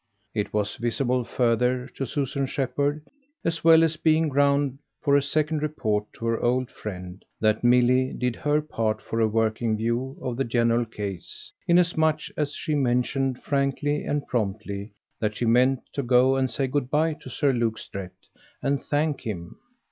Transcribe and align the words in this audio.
It 0.33 0.51
was 0.51 0.77
visible 0.77 1.23
further 1.23 1.85
to 1.93 2.07
Susan 2.07 2.47
Shepherd 2.47 3.05
as 3.45 3.63
well 3.63 3.83
as 3.83 3.97
being 3.97 4.29
ground 4.29 4.79
for 4.99 5.15
a 5.15 5.21
second 5.21 5.61
report 5.61 6.11
to 6.13 6.25
her 6.25 6.39
old 6.41 6.71
friend 6.71 7.23
that 7.39 7.63
Milly 7.63 8.11
did 8.11 8.35
her 8.37 8.63
part 8.63 8.99
for 8.99 9.19
a 9.19 9.27
working 9.27 9.77
view 9.77 10.17
of 10.19 10.37
the 10.37 10.43
general 10.43 10.85
case, 10.85 11.51
inasmuch 11.67 12.21
as 12.35 12.53
she 12.55 12.73
mentioned 12.73 13.43
frankly 13.43 14.03
and 14.03 14.25
promptly 14.25 14.91
that 15.19 15.35
she 15.35 15.45
meant 15.45 15.81
to 15.93 16.01
go 16.01 16.35
and 16.35 16.49
say 16.49 16.65
good 16.65 16.89
bye 16.89 17.13
to 17.21 17.29
Sir 17.29 17.53
Luke 17.53 17.77
Strett 17.77 18.15
and 18.63 18.81
thank 18.81 19.21
him. 19.21 19.55